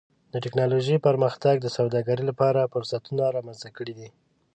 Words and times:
د 0.33 0.35
ټکنالوجۍ 0.43 0.97
پرمختګ 1.07 1.55
د 1.61 1.67
سوداګرۍ 1.77 2.23
لپاره 2.31 2.69
فرصتونه 2.73 3.23
رامنځته 3.37 3.69
کړي 3.77 3.93
دي. 3.99 4.09